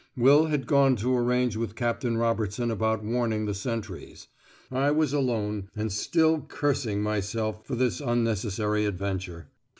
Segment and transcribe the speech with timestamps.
[0.17, 4.29] Will had gone to arrange with Captain Robertson about warning the sentries.
[4.71, 9.49] I was alone, and still cursing myself for this unnecessary adventure.